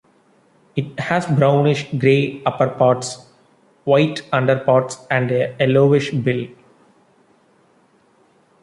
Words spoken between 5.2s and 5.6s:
a